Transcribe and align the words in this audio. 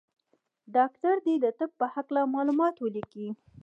ډاکټر 0.75 1.15
دي 1.25 1.35
د 1.43 1.45
طب 1.57 1.69
په 1.79 1.85
هکله 1.93 2.21
معلومات 2.35 2.75
ولیکي. 2.79 3.27